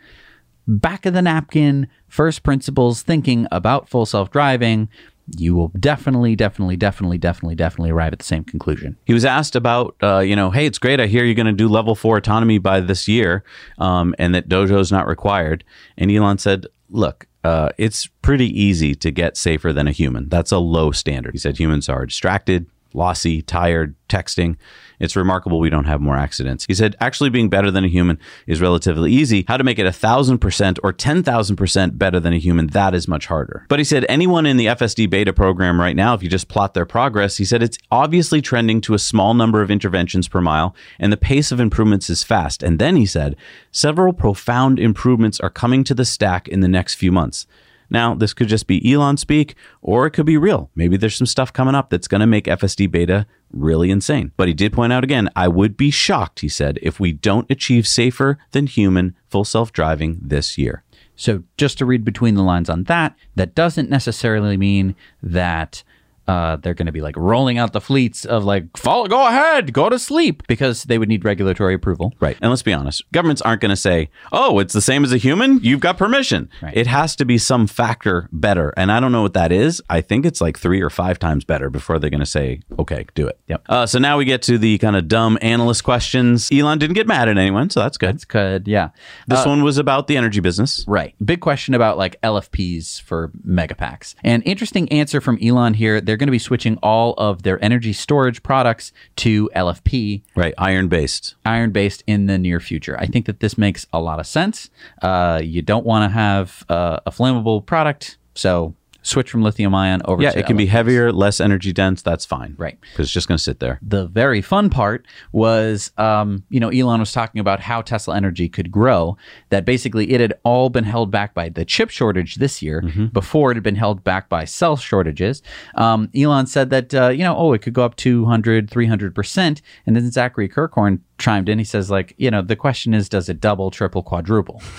[0.67, 4.89] back of the napkin first principles thinking about full self driving,
[5.35, 8.97] you will definitely, definitely, definitely, definitely, definitely arrive at the same conclusion.
[9.05, 10.99] He was asked about, uh, you know, hey, it's great.
[10.99, 13.43] I hear you're going to do level four autonomy by this year,
[13.77, 15.63] um, and that Dojo's not required.
[15.97, 20.29] And Elon said, look, uh, it's pretty easy to get safer than a human.
[20.29, 21.33] That's a low standard.
[21.33, 24.57] He said humans are distracted, lossy, tired, texting.
[24.99, 26.65] It's remarkable we don't have more accidents.
[26.67, 29.45] He said actually being better than a human is relatively easy.
[29.47, 32.67] How to make it a thousand percent or ten thousand percent better than a human,
[32.67, 33.65] that is much harder.
[33.69, 36.73] But he said anyone in the FSD beta program right now, if you just plot
[36.73, 40.75] their progress, he said it's obviously trending to a small number of interventions per mile,
[40.99, 42.63] and the pace of improvements is fast.
[42.63, 43.35] And then he said
[43.71, 47.45] several profound improvements are coming to the stack in the next few months.
[47.89, 50.69] Now, this could just be Elon speak, or it could be real.
[50.75, 54.31] Maybe there's some stuff coming up that's going to make FSD beta really insane.
[54.37, 57.49] But he did point out again, I would be shocked, he said, if we don't
[57.49, 60.83] achieve safer than human full self driving this year.
[61.15, 65.83] So, just to read between the lines on that, that doesn't necessarily mean that
[66.27, 69.73] uh, they're going to be like rolling out the fleets of like, follow, go ahead,
[69.73, 72.13] go to sleep, because they would need regulatory approval.
[72.19, 72.37] Right.
[72.41, 75.17] And let's be honest, governments aren't going to say, oh, it's the same as a
[75.17, 75.59] human.
[75.63, 76.49] You've got permission.
[76.61, 76.75] Right.
[76.75, 78.73] It has to be some factor better.
[78.77, 79.81] And I don't know what that is.
[79.89, 83.05] I think it's like three or five times better before they're going to say, okay,
[83.15, 83.39] do it.
[83.47, 83.63] Yep.
[83.69, 86.49] Uh, so now we get to the kind of dumb analyst questions.
[86.51, 88.15] Elon didn't get mad at anyone, so that's good.
[88.15, 88.67] It's good.
[88.67, 88.89] Yeah.
[89.27, 90.83] This one was about the energy business.
[90.87, 91.15] Right.
[91.23, 94.15] Big question about like LFPs for megapacks.
[94.23, 96.01] And interesting answer from Elon here.
[96.01, 100.53] They're going to be switching all of their energy storage products to LFP, Right.
[100.57, 101.35] Iron based.
[101.45, 102.97] iron based, in the near future.
[102.99, 104.69] I think that this makes a lot of sense.
[105.01, 108.75] Uh, you don't want to have uh, a flammable product, so
[109.07, 112.01] switch from lithium ion over Yeah, it can be heavier, less energy dense.
[112.01, 112.55] That's fine.
[112.57, 112.77] Right.
[112.81, 113.79] Because it's just going to sit there.
[113.81, 118.49] the very fun part was, um, you know, Elon was talking about how Tesla Energy
[118.49, 119.17] could grow.
[119.49, 122.81] That basically it had all been held back by the chip shortage this year.
[123.13, 125.41] Before it had been held back by cell shortages.
[125.75, 129.61] Um, Elon said that, uh, you know, oh, it could go up 200, 300%.
[129.85, 131.59] And then Zachary Kirkhorn chimed in.
[131.59, 134.61] He says, like, you know, the question is, does it double, triple, quadruple?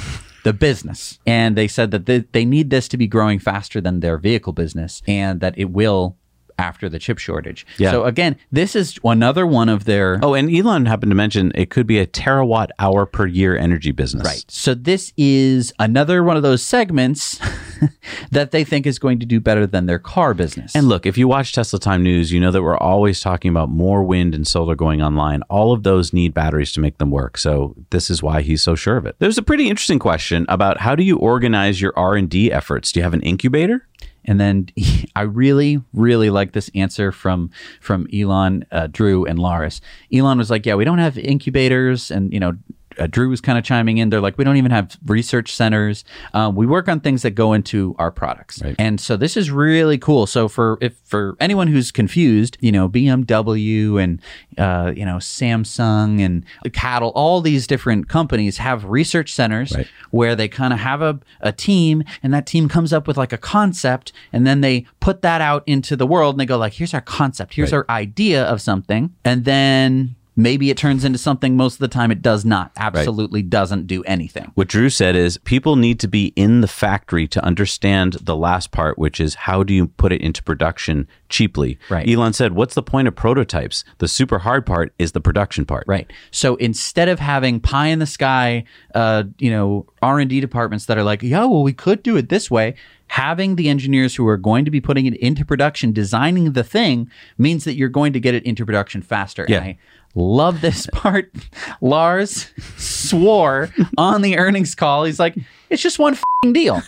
[0.45, 1.19] the business.
[1.27, 4.53] And they said that they, they need this to be growing faster than their vehicle
[4.53, 6.17] business and that it will
[6.59, 7.67] after the chip shortage.
[7.79, 7.93] Yeah.
[7.93, 11.71] So again, this is another one of their Oh, and Elon happened to mention it
[11.71, 14.25] could be a terawatt hour per year energy business.
[14.25, 14.45] Right.
[14.49, 17.39] So this is another one of those segments
[18.31, 20.75] that they think is going to do better than their car business.
[20.75, 23.69] And look, if you watch Tesla Time News, you know that we're always talking about
[23.69, 25.43] more wind and solar going online.
[25.49, 27.39] All of those need batteries to make them work.
[27.39, 29.17] So this is why he's so sure of it.
[29.19, 32.93] There's a pretty interesting question about how do you organize your R&D efforts?
[32.93, 33.87] Do you have an incubator?
[34.29, 34.69] And then
[35.17, 39.81] I really, really like this answer from from Elon, uh, Drew, and Lars.
[40.13, 42.57] Elon was like, "Yeah, we don't have incubators, and you know."
[42.99, 44.11] Uh, Drew was kind of chiming in.
[44.11, 46.05] They're like, we don't even have research centers.
[46.35, 48.75] Um, we work on things that go into our products, Right.
[48.79, 50.27] and so this is really cool.
[50.27, 54.21] So for if for anyone who's confused, you know, BMW and
[54.59, 59.87] uh, you know Samsung and CATL, all these different companies have research centers Right.
[60.11, 63.33] where they kind of have a, a team and that team comes up with like
[63.33, 66.75] a concept and then they put that out into the world and they go like
[66.75, 67.79] here's our concept here's Right.
[67.79, 72.11] our idea of something and then maybe it turns into something most of the time
[72.11, 76.33] it does not absolutely doesn't do anything What Drew said is people need to be
[76.37, 80.21] in the factory to understand the last part, which is how do you put it
[80.21, 81.79] into production cheaply.
[81.91, 82.09] Right.
[82.09, 83.85] Elon said, What's the point of prototypes?
[83.99, 85.85] The super hard part is the production part.
[85.87, 86.11] Right.
[86.31, 90.87] So instead of having pie in the sky, uh, you know, R and D departments
[90.87, 92.75] that are like, yeah, well, we could do it this way.
[93.09, 97.11] Having the engineers who are going to be putting it into production, designing the thing,
[97.39, 99.47] means that you're going to get it into production faster.
[99.49, 99.59] Yeah.
[99.59, 99.79] And I
[100.15, 101.33] love this part.
[101.81, 105.05] Lars swore on the earnings call.
[105.05, 105.37] He's like,
[105.71, 106.83] it's just one fing deal.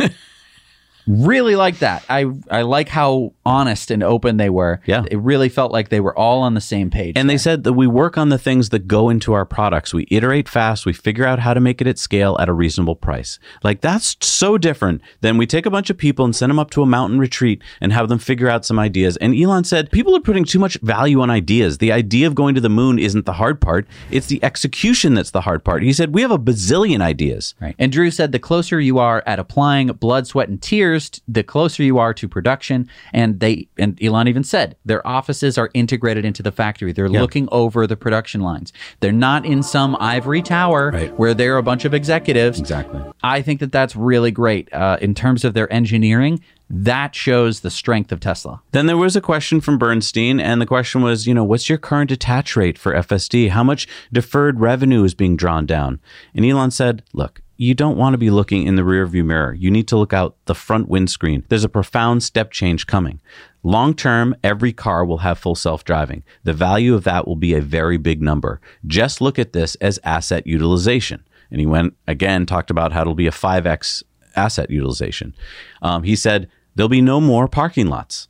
[1.10, 2.04] Really like that.
[2.08, 4.80] I I like how honest and open they were.
[4.86, 5.04] Yeah.
[5.10, 7.14] It really felt like they were all on the same page.
[7.16, 9.92] And they said that we work on the things that go into our products.
[9.92, 10.86] We iterate fast.
[10.86, 13.38] We figure out how to make it at scale at a reasonable price.
[13.62, 16.70] Like that's so different than we take a bunch of people and send them up
[16.70, 19.16] to a mountain retreat and have them figure out some ideas.
[19.16, 21.78] And Elon said people are putting too much value on ideas.
[21.78, 23.86] The idea of going to the moon isn't the hard part.
[24.10, 25.82] It's the execution that's the hard part.
[25.82, 27.54] He said we have a bazillion ideas.
[27.60, 27.74] Right.
[27.78, 31.82] And Drew said the closer you are at applying blood, sweat, and tears, the closer
[31.82, 32.88] you are to production.
[33.12, 36.92] And they and Elon even said their offices are integrated into the factory.
[36.92, 38.72] They're looking over the production lines.
[39.00, 41.18] They're not in some ivory tower Right.
[41.18, 42.58] where there are a bunch of executives.
[42.58, 43.00] Exactly.
[43.22, 46.40] I think that that's really great uh, in terms of their engineering.
[46.72, 48.62] That shows the strength of Tesla.
[48.70, 51.78] Then there was a question from Bernstein, and the question was, you know, what's your
[51.78, 53.48] current attach rate for FSD?
[53.50, 55.98] How much deferred revenue is being drawn down?
[56.32, 59.52] And Elon said, look, you don't want to be looking in the rearview mirror.
[59.52, 61.44] You need to look out the front windscreen.
[61.50, 63.20] There's a profound step change coming.
[63.62, 66.22] Long term, every car will have full self driving.
[66.42, 68.62] The value of that will be a very big number.
[68.86, 71.22] Just look at this as asset utilization.
[71.50, 75.34] And he went again, talked about how it'll be a 5x asset utilization.
[75.82, 78.28] Um, he said, there'll be no more parking lots.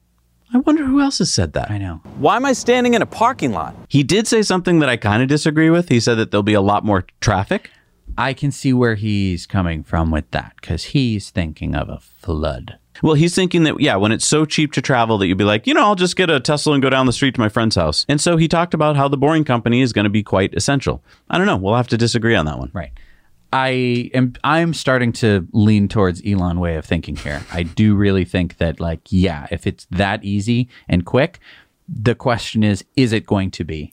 [0.53, 1.71] I wonder who else has said that.
[1.71, 2.01] I know.
[2.19, 3.77] Why am I standing in a parking lot?
[3.88, 5.88] He did say something that I kind of disagree with.
[5.88, 7.71] He said that there'll be a lot more traffic.
[8.21, 12.79] I can see where he's coming from with that because he's thinking of a flood.
[13.03, 15.67] Well, he's thinking that, yeah, when it's so cheap to travel that you'd be like,
[15.67, 17.77] you know, I'll just get a Tesla and go down the street to my friend's
[17.77, 18.05] house.
[18.11, 21.03] And so he talked about how the boring company is going to be quite essential.
[21.31, 21.57] I don't know.
[21.57, 22.71] We'll have to disagree on that one.
[22.75, 22.93] Right.
[23.55, 27.43] I am I'm starting to lean towards Elon way of thinking here.
[27.51, 31.41] I do really think that like yeah, if it's that easy and quick,
[31.89, 33.93] the question is is it going to be?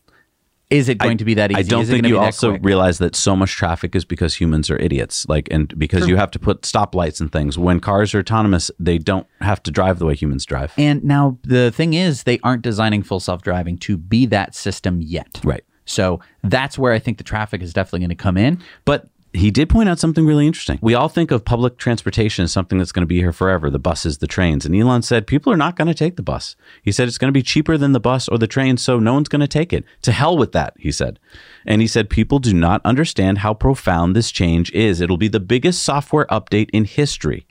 [0.69, 1.59] Is it going to be that easy?
[1.59, 2.65] I don't think you also quick?
[2.65, 5.25] realize that so much traffic is because humans are idiots.
[5.29, 7.57] Like, and because you have to put stoplights and things.
[7.57, 10.73] When cars are autonomous, they don't have to drive the way humans drive.
[10.77, 15.39] And now the thing is they aren't designing full self-driving to be that system yet.
[15.43, 15.63] Right.
[15.85, 18.61] So that's where I think the traffic is definitely going to come in.
[18.83, 20.79] But he did point out something really interesting.
[20.81, 23.79] We all think of public transportation as something that's going to be here forever the
[23.79, 24.65] buses, the trains.
[24.65, 26.55] And Elon said people are not going to take the bus.
[26.81, 29.13] He said it's going to be cheaper than the bus or the train, so no
[29.13, 29.85] one's going to take it.
[30.03, 31.19] To hell with that, he said.
[31.65, 35.01] And he said people do not understand how profound this change is.
[35.01, 37.46] It'll be the biggest software update in history.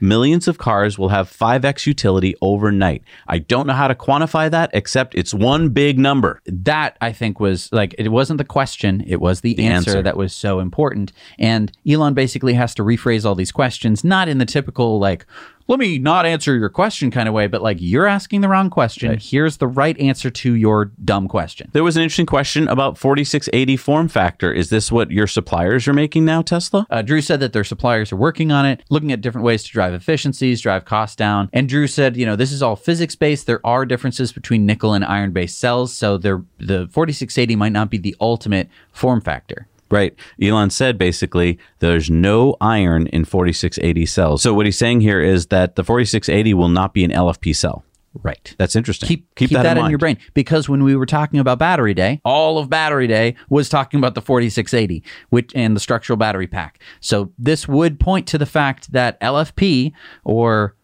[0.00, 3.02] Millions of cars will have 5x utility overnight.
[3.26, 6.40] I don't know how to quantify that, except it's one big number.
[6.46, 10.02] that I think was like it wasn't the question, it was the, answer, answer.
[10.02, 11.12] that was so important.
[11.38, 15.26] And Elon basically has to rephrase all these questions, not in the typical like,
[15.66, 18.68] let me not answer your question kind of way, but like you're asking the wrong
[18.68, 19.18] question.
[19.18, 21.70] Here's the right answer to your dumb question.
[21.72, 24.52] There was an interesting question about 4680 form factor.
[24.52, 26.86] Is this what your suppliers are making now, Tesla?
[26.90, 29.72] Uh, Drew said that their suppliers are working on it, looking at different ways to
[29.72, 31.48] drive efficiencies, drive costs down.
[31.52, 33.46] And Drew said, you know, this is all physics based.
[33.46, 37.90] There are differences between nickel and iron based cells, so they're, the 4680 might not
[37.90, 39.66] be the ultimate form factor.
[39.90, 40.14] Right.
[40.40, 44.42] Elon said basically there's no iron in 4680 cells.
[44.42, 47.84] So what he's saying here is that the 4680 will not be an LFP cell.
[48.22, 48.54] Right.
[48.58, 49.08] That's interesting.
[49.08, 52.58] keep keep, that, in, your brain because when we were talking about battery day, all
[52.58, 56.80] of battery day was talking about the 4680 which and the structural battery pack.
[57.00, 59.92] So this would point to the fact that LFP
[60.22, 60.76] or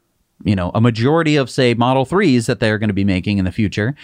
[0.43, 3.45] you know, a majority of say Model 3s that they're going to be making in
[3.45, 3.95] the future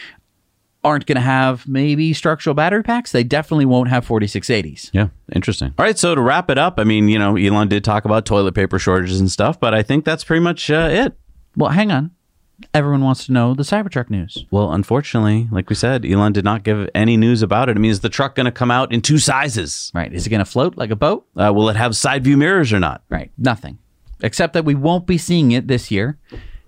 [0.87, 3.11] aren't going to have maybe structural battery packs.
[3.12, 4.90] They definitely won't have 4680s.
[4.92, 5.75] Yeah, interesting.
[5.79, 8.25] All right, so to wrap it up, I mean, you know, Elon did talk about
[8.25, 11.18] toilet paper shortages and stuff, but I think that's pretty much uh, it.
[11.57, 12.12] Well, hang on.
[12.72, 14.46] everyone wants to know the Cybertruck news.
[14.51, 17.77] Well, unfortunately, like we said, Elon did not give any news about it.
[17.77, 19.90] I mean, is the truck going to come out in two sizes?
[19.94, 20.12] Right?
[20.12, 21.27] Is it going to float like a boat?
[21.37, 23.03] Uh, will it have side view mirrors or not?
[23.11, 23.31] Right?
[23.37, 23.79] Nothing,
[24.20, 26.18] except that we won't be seeing it this year,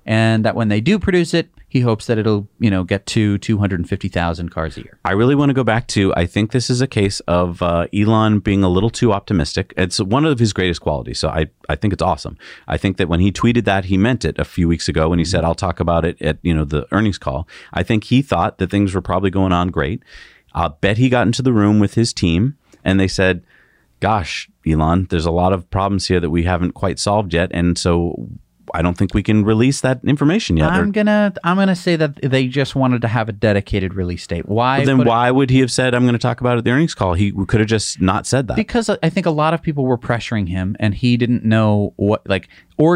[0.04, 3.38] and that when they do produce it, he hopes that it'll you know get to
[3.38, 4.98] two hundred and fifty thousand cars a year.
[5.04, 6.14] I really want to go back to.
[6.16, 9.74] I think this is a case of uh, Elon being a little too optimistic.
[9.76, 11.18] It's one of his greatest qualities.
[11.18, 12.38] So I, I think it's awesome.
[12.66, 15.18] I think that when he tweeted that, he meant it a few weeks ago when
[15.18, 18.22] he said, "I'll talk about it at you know the earnings call." I think he
[18.22, 20.02] thought that things were probably going on great.
[20.54, 23.44] I bet he got into the room with his team and they said,
[24.00, 27.76] "Gosh, Elon, there's a lot of problems here that we haven't quite solved yet, and
[27.76, 28.28] so."
[28.74, 30.70] I don't think we can release that information yet.
[30.70, 34.48] I'm gonna I'm gonna say that they just wanted to have a dedicated release date.
[34.48, 34.84] Why?
[34.84, 36.64] then put it- why would he have said, I'm going to talk about it at
[36.64, 37.14] the earnings call?
[37.14, 38.56] He could have just not said that.
[38.56, 42.28] because I think a lot of people were pressuring him and he didn't know what
[42.28, 42.48] like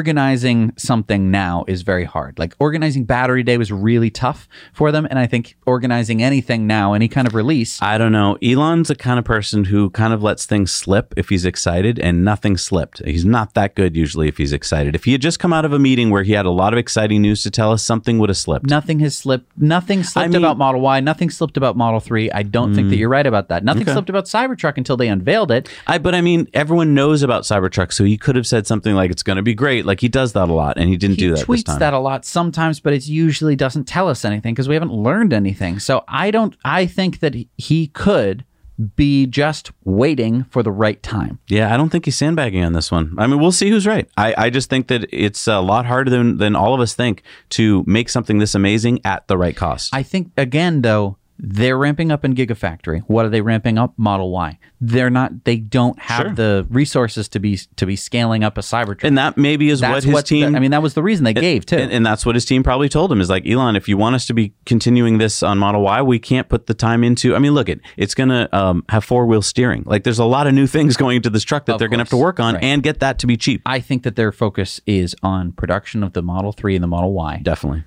[0.03, 2.39] organizing something now is very hard.
[2.39, 6.95] Like organizing battery day was really tough for them and I think organizing anything now
[6.95, 8.37] any kind of release I don't know.
[8.43, 12.25] Elon's the kind of person who kind of lets things slip if he's excited, and
[12.25, 13.05] nothing slipped.
[13.05, 14.95] He's not that good usually if he's excited.
[14.95, 16.79] If he had just come out of a meeting where he had a lot of
[16.79, 18.67] exciting news to tell us, something would have slipped.
[18.69, 22.31] nothing has slipped nothing slipped mean- about Model Y, nothing slipped about Model 3.
[22.33, 22.99] I don't think that mm.
[22.99, 23.65] you're right about that.
[23.65, 23.93] Nothing Okay.
[23.93, 25.69] slipped about Cybertruck until they unveiled it.
[25.87, 29.11] I, but I mean, everyone knows about Cybertruck, so he could have said something like,
[29.11, 31.23] "It's going to be great." Like he does that a lot, and he didn't he
[31.23, 34.55] do that this tweets that a lot sometimes, but it usually doesn't tell us anything
[34.55, 35.79] because we haven't learned anything.
[35.79, 36.57] So I don't.
[36.65, 38.45] I think that he could
[38.83, 41.39] be just waiting for the right time.
[41.49, 43.14] Yeah, I don't think he's sandbagging on this one.
[43.18, 44.09] I mean, we'll see who's right.
[44.16, 47.22] I, I just think that it's a lot harder than, than all of us think
[47.51, 49.95] to make something this amazing at the right cost.
[49.95, 51.18] I think again though.
[51.45, 53.03] They're ramping up in Gigafactory.
[53.09, 53.95] What are they ramping up?
[53.97, 54.61] Model Y.
[54.80, 55.43] They're not.
[55.45, 56.34] They don't have Sure.
[56.34, 59.03] the resources to be to be scaling up a Cybertruck.
[59.03, 60.55] and that maybe is that's what his team.
[60.55, 61.76] I mean, that was the reason they gave too.
[61.78, 64.14] And, and that's what his team probably told him is like, Elon, if you want
[64.14, 67.34] us to be continuing this on Model Y, we can't put the time into.
[67.34, 69.82] I mean, look, it it's going to um, have four wheel steering.
[69.84, 71.99] Like, there's a lot of new things going into this truck that Of they're going
[71.99, 72.62] to have to work on Right.
[72.62, 73.62] and get that to be cheap.
[73.66, 77.12] I think that their focus is on production of the Model 3 and the Model
[77.12, 77.82] Y Definitely.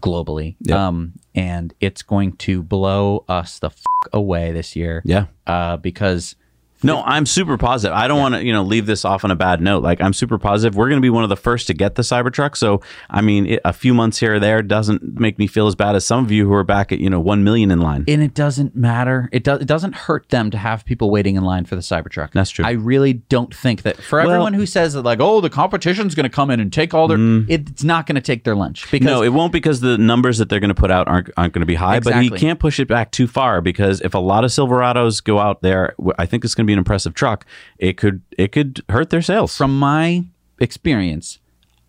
[0.00, 0.56] Globally.
[0.86, 5.02] Um, and it's going to blow us the f- away this year.
[5.04, 5.26] Yeah.
[5.46, 6.36] Uh, because
[6.84, 7.96] No, I'm super positive.
[7.96, 9.82] I don't want to, you know, leave this off on a bad note.
[9.82, 10.76] Like, I'm super positive.
[10.76, 12.56] We're going to be one of the first to get the Cybertruck.
[12.56, 12.80] So,
[13.10, 15.96] I mean, it, a few months here or there doesn't make me feel as bad
[15.96, 18.04] as some of you who are back at, you know, one million in line.
[18.08, 19.28] and it doesn't matter.
[19.32, 19.60] It does.
[19.60, 22.32] It doesn't hurt them to have people waiting in line for the Cybertruck.
[22.32, 22.64] That's true.
[22.64, 26.24] I really don't think that for everyone who says that, like, oh, the competition's going
[26.24, 27.18] to come in and take all their,
[27.48, 29.10] it's not going to take their lunch because Mm.
[29.10, 31.60] no, it won't because the numbers that they're going to put out aren't aren't going
[31.60, 31.98] to be high.
[32.00, 32.38] But Exactly.
[32.38, 35.62] he can't push it back too far because if a lot of Silverados go out
[35.62, 37.46] there, I think it's going to be an impressive truck.
[37.78, 39.56] It could it could hurt their sales.
[39.56, 40.24] from my
[40.60, 41.38] experience,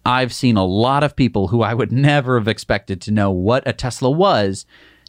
[0.06, 3.68] I've seen a lot of people who I would never have expected to know what
[3.68, 4.66] a Tesla was.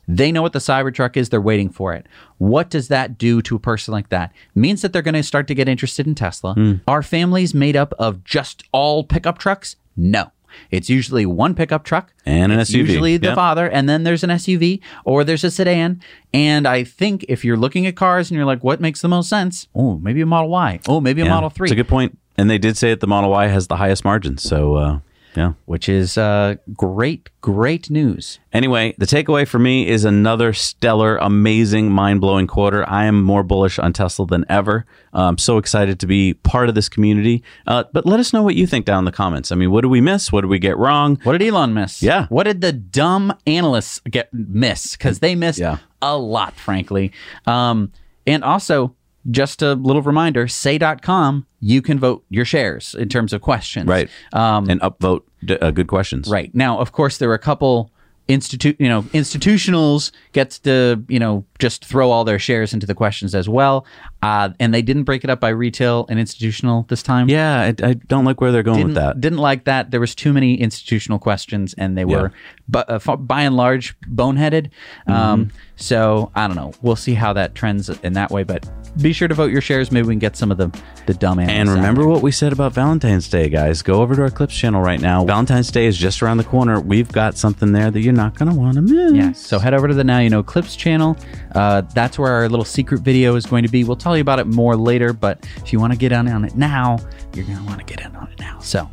[0.09, 2.07] They know what the Cybertruck is, they're waiting for it.
[2.39, 4.33] What does that do to a person like that?
[4.55, 6.55] means that they're going to start to get interested in Tesla.
[6.55, 6.75] Hmm.
[6.87, 9.77] Are families made up of just all pickup trucks?
[9.97, 10.31] No.
[10.71, 12.77] It's usually one pickup truck And an It's SUV.
[12.79, 13.35] Usually the Yep.
[13.35, 16.01] father, and then there's an SUV or there's a sedan.
[16.35, 19.29] And I think if you're looking at cars and you're like, what makes the most
[19.29, 19.69] sense?
[19.75, 20.81] Oh, maybe a Model Y.
[20.89, 21.67] Oh, maybe a Yeah, Model 3.
[21.67, 22.19] It's a good point.
[22.39, 24.43] And they did say that the Model Y has the highest margins.
[24.43, 24.99] So uh,
[25.37, 25.53] yeah.
[25.67, 28.39] which is uh, great, great news.
[28.53, 32.89] Anyway, the takeaway for me is another stellar, amazing, mind blowing quarter.
[32.89, 34.87] I am more bullish on Tesla than ever.
[35.13, 37.43] I'm so excited to be part of this community.
[37.67, 39.53] Uh, but let us know what you think down in the comments.
[39.53, 40.33] I mean, what did we miss?
[40.33, 41.19] What did we get wrong?
[41.23, 42.03] What did Elon miss?
[42.03, 42.27] Yeah.
[42.29, 44.93] What did the dumb analysts get miss?
[44.97, 45.79] Because they missed Yeah.
[46.03, 47.13] a lot, frankly.
[47.47, 47.93] Um,
[48.27, 48.95] and also,
[49.31, 53.87] just a little reminder say.com, you can vote your shares in terms of questions.
[53.87, 54.09] Right.
[54.33, 56.29] Um, and upvote d- uh, good questions.
[56.29, 56.55] Right.
[56.55, 57.91] Now, of course, there were a couple
[58.29, 62.95] institute, you know, institutionals gets to, you know, just throw all their shares into the
[62.95, 63.87] questions as well.
[64.23, 67.29] Uh, and they didn't break it up by retail and institutional this time.
[67.29, 69.21] Yeah, I, I don't like where they're going Didn't, with that.
[69.21, 69.93] didn't like that.
[69.93, 72.33] There was too many institutional questions, and they were,
[72.69, 74.71] but uh, by and large, boneheaded.
[75.09, 75.13] Mm-hmm.
[75.13, 76.73] Um, so I don't know.
[76.83, 78.43] We'll see how that trends in that way.
[78.43, 78.69] But
[79.01, 79.93] be sure to vote your shares.
[79.93, 80.69] Maybe we can get some of the
[81.07, 83.83] the dumb analysts And remember what we said about Valentine's Day, guys.
[83.83, 85.25] Go over to our Clips channel right now.
[85.25, 86.81] Valentine's Day is just around the corner.
[86.81, 89.13] We've got something there that you're not going to want to miss.
[89.13, 89.33] Yeah.
[89.33, 91.17] So head over to the Now You Know Clips channel.
[91.55, 93.85] Uh, that's where our little secret video is going to be.
[93.85, 96.45] We'll tell you about it more later, but if you want to get in on
[96.45, 96.99] it now,
[97.35, 98.59] you're going to want to get in on it now.
[98.61, 98.91] So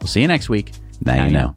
[0.00, 0.72] we'll see you next week.
[1.04, 1.56] Now you know.